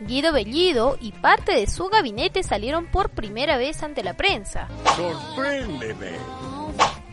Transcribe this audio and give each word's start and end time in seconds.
Guido 0.00 0.32
Bellido 0.32 0.96
y 1.00 1.12
parte 1.12 1.52
de 1.52 1.66
su 1.66 1.88
gabinete 1.88 2.42
salieron 2.42 2.86
por 2.86 3.10
primera 3.10 3.56
vez 3.56 3.82
ante 3.82 4.02
la 4.02 4.14
prensa. 4.14 4.68
¡Sorpréndeme! 4.96 6.16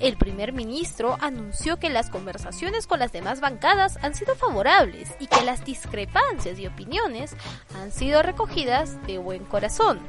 El 0.00 0.16
primer 0.16 0.52
ministro 0.52 1.16
anunció 1.20 1.78
que 1.78 1.88
las 1.88 2.10
conversaciones 2.10 2.88
con 2.88 2.98
las 2.98 3.12
demás 3.12 3.40
bancadas 3.40 3.98
han 4.02 4.14
sido 4.14 4.34
favorables 4.34 5.14
y 5.20 5.28
que 5.28 5.44
las 5.44 5.64
discrepancias 5.64 6.58
y 6.58 6.66
opiniones 6.66 7.36
han 7.80 7.92
sido 7.92 8.20
recogidas 8.20 8.98
de 9.06 9.18
buen 9.18 9.44
corazón, 9.44 10.00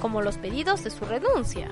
como 0.00 0.22
los 0.22 0.38
pedidos 0.38 0.82
de 0.84 0.90
su 0.90 1.04
renuncia. 1.04 1.68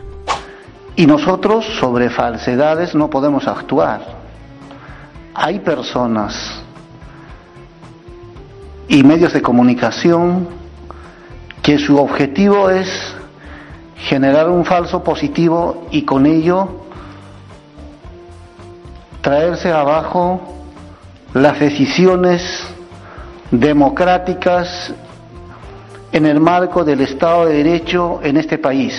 Y 0.95 1.06
nosotros 1.06 1.64
sobre 1.80 2.11
falsedades 2.11 2.95
no 2.95 3.08
podemos 3.08 3.48
actuar. 3.48 4.23
Hay 5.34 5.58
personas 5.58 6.62
y 8.86 9.02
medios 9.02 9.32
de 9.32 9.42
comunicación 9.42 10.48
que 11.62 11.79
su 11.79 11.98
objetivo 11.98 12.70
es 12.70 12.88
generar 13.96 14.48
un 14.48 14.64
falso 14.64 15.02
positivo 15.02 15.89
y 15.90 16.02
con 16.02 16.26
ello 16.26 16.84
traerse 19.22 19.72
abajo 19.72 20.40
las 21.32 21.58
decisiones 21.58 22.66
democráticas 23.50 24.92
en 26.12 26.26
el 26.26 26.39
marco 26.39 26.84
del 26.84 27.00
Estado 27.00 27.46
de 27.46 27.56
Derecho 27.64 28.20
en 28.22 28.36
este 28.36 28.58
país. 28.58 28.94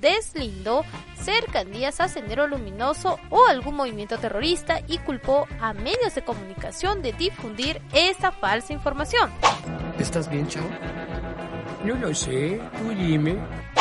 Deslindó 0.00 0.82
cercanías 1.24 2.00
a 2.00 2.08
Sendero 2.08 2.46
Luminoso 2.46 3.18
o 3.30 3.46
algún 3.46 3.76
movimiento 3.76 4.18
terrorista 4.18 4.80
y 4.88 4.98
culpó 4.98 5.46
a 5.60 5.72
medios 5.72 6.14
de 6.14 6.22
comunicación 6.22 7.02
de 7.02 7.12
difundir 7.12 7.80
esa 7.92 8.32
falsa 8.32 8.72
información. 8.72 9.30
¿Estás 9.98 10.28
bien, 10.28 10.48
Chao? 10.48 10.64
No 11.84 11.94
lo 11.94 12.14
sé, 12.14 12.60
tú 12.78 12.90
dime. 12.90 13.36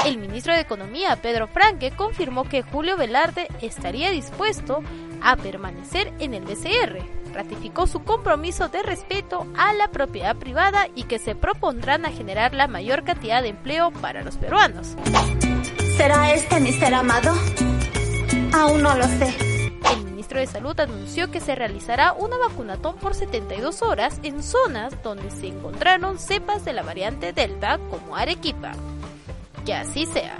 El 0.05 0.17
ministro 0.17 0.53
de 0.53 0.61
Economía, 0.61 1.16
Pedro 1.17 1.47
Franque, 1.47 1.91
confirmó 1.91 2.45
que 2.45 2.63
Julio 2.63 2.97
Velarde 2.97 3.47
estaría 3.61 4.09
dispuesto 4.09 4.81
a 5.21 5.35
permanecer 5.35 6.11
en 6.19 6.33
el 6.33 6.44
BCR. 6.44 6.97
Ratificó 7.33 7.85
su 7.85 8.03
compromiso 8.03 8.69
de 8.69 8.81
respeto 8.81 9.45
a 9.55 9.73
la 9.73 9.89
propiedad 9.89 10.35
privada 10.35 10.88
y 10.95 11.03
que 11.03 11.19
se 11.19 11.35
propondrán 11.35 12.05
a 12.05 12.11
generar 12.11 12.55
la 12.55 12.67
mayor 12.67 13.03
cantidad 13.03 13.44
de 13.44 13.49
empleo 13.49 13.91
para 13.91 14.23
los 14.23 14.35
peruanos. 14.38 14.95
¿Será 15.97 16.34
este 16.34 16.59
mi 16.59 16.72
ser 16.72 16.94
amado? 16.94 17.34
Aún 18.53 18.81
no 18.81 18.95
lo 18.95 19.03
sé. 19.06 19.36
El 19.94 20.06
ministro 20.06 20.39
de 20.39 20.47
Salud 20.47 20.80
anunció 20.80 21.30
que 21.31 21.39
se 21.39 21.56
realizará 21.56 22.14
una 22.14 22.38
vacunatón 22.38 22.97
por 22.97 23.14
72 23.14 23.81
horas 23.81 24.19
en 24.23 24.42
zonas 24.42 25.02
donde 25.03 25.30
se 25.31 25.47
encontraron 25.47 26.17
cepas 26.19 26.66
de 26.66 26.73
la 26.73 26.84
variante 26.84 27.34
Delta 27.34 27.80
como 27.89 28.16
Arequipa. 28.16 28.72
Que 29.66 29.73
así 29.73 30.06
sea. 30.06 30.38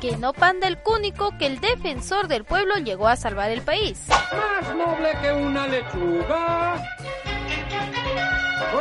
Que 0.00 0.16
no 0.16 0.32
panda 0.32 0.66
el 0.66 0.78
cúnico 0.78 1.36
que 1.38 1.46
el 1.46 1.60
defensor 1.60 2.28
del 2.28 2.44
pueblo 2.44 2.76
llegó 2.76 3.08
a 3.08 3.16
salvar 3.16 3.50
el 3.50 3.62
país. 3.62 4.00
Más 4.08 4.74
noble 4.74 5.10
que 5.20 5.32
una 5.32 5.66
lechuga. 5.66 6.82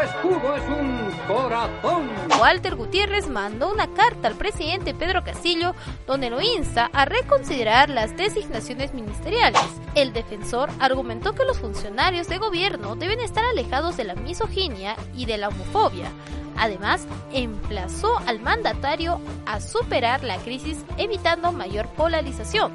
Escudo 0.03 0.55
es 0.55 0.63
un 0.63 1.11
corazón. 1.27 2.09
Walter 2.39 2.75
Gutiérrez 2.75 3.27
mandó 3.30 3.71
una 3.71 3.94
carta 3.94 4.27
al 4.27 4.33
presidente 4.33 4.95
Pedro 4.95 5.23
Castillo 5.23 5.75
donde 6.08 6.31
lo 6.31 6.41
insta 6.41 6.89
a 6.91 7.05
reconsiderar 7.05 7.89
las 7.89 8.17
designaciones 8.17 8.95
ministeriales. 8.95 9.61
El 9.93 10.11
defensor 10.11 10.71
argumentó 10.80 11.33
que 11.33 11.45
los 11.45 11.59
funcionarios 11.59 12.27
de 12.27 12.39
gobierno 12.39 12.95
deben 12.95 13.19
estar 13.19 13.45
alejados 13.45 13.95
de 13.95 14.05
la 14.05 14.16
misoginia 14.16 14.95
y 15.16 15.26
de 15.27 15.37
la 15.37 15.49
homofobia. 15.49 16.11
Además, 16.58 17.05
emplazó 17.31 18.17
al 18.26 18.39
mandatario 18.39 19.21
a 19.45 19.59
superar 19.59 20.23
la 20.23 20.37
crisis 20.37 20.80
evitando 20.97 21.52
mayor 21.52 21.87
polarización. 21.89 22.71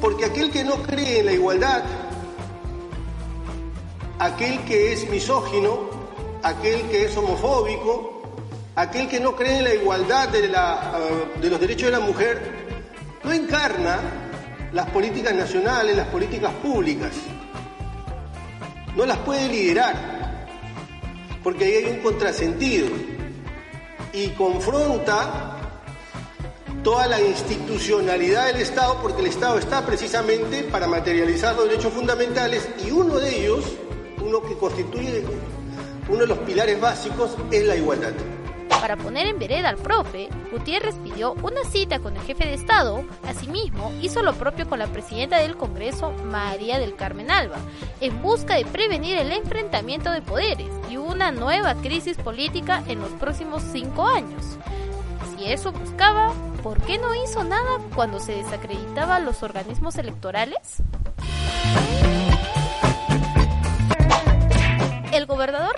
Porque 0.00 0.26
aquel 0.26 0.52
que 0.52 0.62
no 0.62 0.76
cree 0.76 1.20
en 1.20 1.26
la 1.26 1.32
igualdad, 1.32 1.82
aquel 4.20 4.60
que 4.64 4.92
es 4.92 5.08
misógino, 5.10 6.01
aquel 6.42 6.82
que 6.88 7.04
es 7.04 7.16
homofóbico, 7.16 8.22
aquel 8.74 9.08
que 9.08 9.20
no 9.20 9.36
cree 9.36 9.58
en 9.58 9.64
la 9.64 9.74
igualdad 9.74 10.28
de, 10.28 10.48
la, 10.48 10.98
uh, 10.98 11.40
de 11.40 11.50
los 11.50 11.60
derechos 11.60 11.86
de 11.86 11.92
la 11.92 12.00
mujer, 12.00 12.40
no 13.22 13.32
encarna 13.32 14.00
las 14.72 14.88
políticas 14.90 15.34
nacionales, 15.34 15.96
las 15.96 16.08
políticas 16.08 16.52
públicas. 16.54 17.12
No 18.96 19.06
las 19.06 19.18
puede 19.18 19.48
liderar, 19.48 20.46
porque 21.42 21.64
ahí 21.64 21.74
hay 21.74 21.90
un 21.92 21.98
contrasentido 22.00 22.88
y 24.12 24.28
confronta 24.30 25.58
toda 26.82 27.06
la 27.06 27.20
institucionalidad 27.20 28.46
del 28.46 28.56
Estado, 28.56 28.98
porque 29.00 29.20
el 29.20 29.28
Estado 29.28 29.58
está 29.58 29.86
precisamente 29.86 30.64
para 30.64 30.86
materializar 30.86 31.54
los 31.54 31.68
derechos 31.68 31.92
fundamentales 31.92 32.68
y 32.84 32.90
uno 32.90 33.18
de 33.18 33.40
ellos, 33.40 33.64
uno 34.20 34.42
que 34.42 34.56
constituye 34.56 35.24
uno 36.08 36.20
de 36.20 36.26
los 36.26 36.38
pilares 36.38 36.80
básicos, 36.80 37.36
es 37.50 37.64
la 37.64 37.76
igualdad. 37.76 38.12
Para 38.68 38.96
poner 38.96 39.28
en 39.28 39.38
vereda 39.38 39.68
al 39.68 39.76
profe, 39.76 40.28
Gutiérrez 40.50 40.96
pidió 40.96 41.34
una 41.34 41.62
cita 41.64 42.00
con 42.00 42.16
el 42.16 42.22
jefe 42.22 42.48
de 42.48 42.54
Estado. 42.54 43.04
Asimismo, 43.28 43.92
hizo 44.02 44.22
lo 44.22 44.34
propio 44.34 44.68
con 44.68 44.80
la 44.80 44.88
presidenta 44.88 45.38
del 45.38 45.56
Congreso, 45.56 46.10
María 46.24 46.80
del 46.80 46.96
Carmen 46.96 47.30
Alba, 47.30 47.58
en 48.00 48.20
busca 48.22 48.56
de 48.56 48.64
prevenir 48.64 49.18
el 49.18 49.30
enfrentamiento 49.30 50.10
de 50.10 50.20
poderes 50.20 50.68
y 50.90 50.96
una 50.96 51.30
nueva 51.30 51.76
crisis 51.76 52.16
política 52.16 52.82
en 52.88 53.00
los 53.00 53.10
próximos 53.10 53.62
cinco 53.70 54.08
años. 54.08 54.58
Si 55.36 55.44
eso 55.44 55.70
buscaba, 55.70 56.32
¿por 56.64 56.82
qué 56.82 56.98
no 56.98 57.14
hizo 57.14 57.44
nada 57.44 57.78
cuando 57.94 58.18
se 58.18 58.32
desacreditaba 58.32 59.20
los 59.20 59.44
organismos 59.44 59.96
electorales? 59.96 60.82
El 65.12 65.26
gobernador 65.26 65.76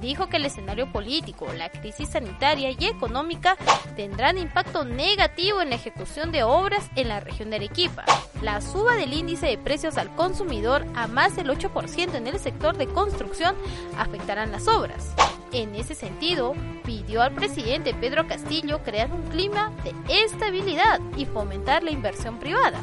dijo 0.00 0.28
que 0.28 0.36
el 0.36 0.44
escenario 0.44 0.90
político, 0.92 1.46
la 1.56 1.70
crisis 1.70 2.10
sanitaria 2.10 2.70
y 2.70 2.86
económica 2.86 3.56
tendrán 3.96 4.38
impacto 4.38 4.84
negativo 4.84 5.60
en 5.60 5.70
la 5.70 5.76
ejecución 5.76 6.32
de 6.32 6.42
obras 6.42 6.88
en 6.96 7.08
la 7.08 7.20
región 7.20 7.50
de 7.50 7.56
Arequipa. 7.56 8.04
La 8.42 8.60
suba 8.60 8.94
del 8.96 9.12
índice 9.12 9.46
de 9.46 9.58
precios 9.58 9.96
al 9.96 10.14
consumidor 10.14 10.84
a 10.94 11.06
más 11.06 11.36
del 11.36 11.48
8% 11.48 12.14
en 12.14 12.26
el 12.26 12.38
sector 12.38 12.76
de 12.76 12.86
construcción 12.86 13.54
afectarán 13.96 14.52
las 14.52 14.68
obras. 14.68 15.12
En 15.52 15.74
ese 15.74 15.94
sentido, 15.94 16.54
pidió 16.84 17.22
al 17.22 17.32
presidente 17.34 17.94
Pedro 17.94 18.26
Castillo 18.26 18.82
crear 18.82 19.12
un 19.12 19.22
clima 19.22 19.70
de 19.84 19.94
estabilidad 20.24 21.00
y 21.16 21.26
fomentar 21.26 21.82
la 21.82 21.90
inversión 21.90 22.38
privada. 22.38 22.80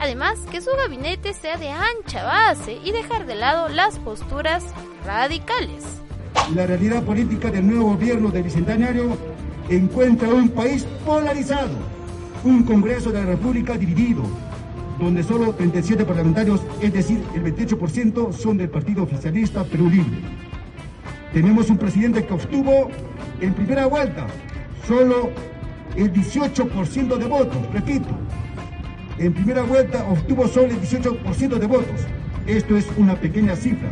Además, 0.00 0.38
que 0.50 0.60
su 0.60 0.70
gabinete 0.76 1.34
sea 1.34 1.56
de 1.56 1.70
ancha 1.70 2.24
base 2.24 2.78
y 2.84 2.92
dejar 2.92 3.26
de 3.26 3.34
lado 3.34 3.68
las 3.68 3.98
posturas 3.98 4.64
radicales. 5.04 5.84
La 6.54 6.66
realidad 6.66 7.02
política 7.02 7.50
del 7.50 7.66
nuevo 7.66 7.90
gobierno 7.90 8.30
del 8.30 8.44
Bicentenario 8.44 9.16
encuentra 9.68 10.28
un 10.28 10.50
país 10.50 10.86
polarizado, 11.04 11.76
un 12.44 12.62
Congreso 12.62 13.10
de 13.10 13.20
la 13.20 13.26
República 13.26 13.76
dividido, 13.76 14.22
donde 15.00 15.22
solo 15.22 15.52
37 15.52 16.04
parlamentarios, 16.04 16.60
es 16.80 16.92
decir, 16.92 17.22
el 17.34 17.54
28%, 17.54 18.32
son 18.32 18.56
del 18.56 18.70
Partido 18.70 19.02
Oficialista 19.02 19.64
Perú 19.64 19.90
Libre. 19.90 20.20
Tenemos 21.32 21.70
un 21.70 21.76
presidente 21.76 22.24
que 22.24 22.34
obtuvo 22.34 22.88
en 23.40 23.52
primera 23.52 23.86
vuelta 23.86 24.26
solo 24.86 25.30
el 25.96 26.12
18% 26.12 27.16
de 27.16 27.26
votos, 27.26 27.58
repito, 27.72 28.08
en 29.18 29.34
primera 29.34 29.62
vuelta 29.62 30.06
obtuvo 30.08 30.48
solo 30.48 30.68
el 30.68 30.80
18% 30.80 31.58
de 31.58 31.66
votos. 31.66 32.00
Esto 32.46 32.76
es 32.76 32.86
una 32.96 33.16
pequeña 33.16 33.56
cifra 33.56 33.90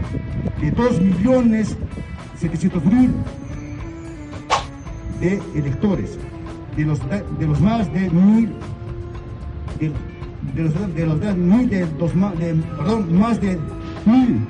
de 0.60 0.72
2.700.000 0.72 3.10
de 5.20 5.42
electores, 5.54 6.18
de 6.76 6.84
los, 6.84 7.00
de 7.38 7.46
los 7.46 7.60
más 7.60 7.92
de 7.92 8.10
mil, 8.10 8.52
de, 9.80 9.92
los, 10.62 10.94
de 10.94 11.06
los 11.06 11.20
de, 11.20 11.86
dos, 11.98 12.12
perdón, 12.12 13.18
más 13.18 13.40
de 13.40 13.58
mil. 14.04 14.46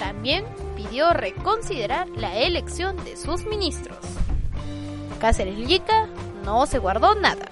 También 0.00 0.44
pidió 0.76 1.12
reconsiderar 1.12 2.08
la 2.10 2.36
elección 2.36 2.96
de 3.04 3.16
sus 3.16 3.44
ministros. 3.46 3.98
Cáceres 5.20 5.58
Lica 5.58 6.08
no 6.44 6.66
se 6.66 6.78
guardó 6.78 7.14
nada. 7.14 7.51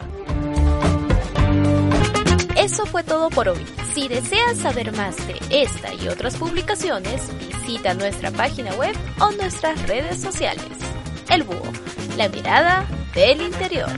Eso 2.61 2.85
fue 2.85 3.03
todo 3.03 3.31
por 3.31 3.49
hoy. 3.49 3.65
Si 3.95 4.07
deseas 4.07 4.59
saber 4.59 4.95
más 4.95 5.17
de 5.27 5.41
esta 5.49 5.95
y 5.95 6.09
otras 6.09 6.37
publicaciones, 6.37 7.31
visita 7.49 7.95
nuestra 7.95 8.31
página 8.31 8.75
web 8.75 8.95
o 9.19 9.31
nuestras 9.33 9.81
redes 9.89 10.21
sociales. 10.21 10.67
El 11.31 11.43
Búho, 11.43 11.73
la 12.19 12.29
mirada 12.29 12.85
del 13.15 13.41
interior. 13.41 13.89